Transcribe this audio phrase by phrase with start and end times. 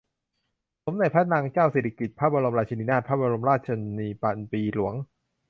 [0.85, 4.93] สมเด็จพระนางเจ้าสิริกิติ์ พระบรมราชินีนาถ พระบรมราชชนนีพันปีหลวง